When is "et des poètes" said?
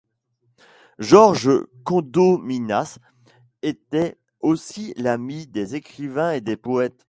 6.31-6.97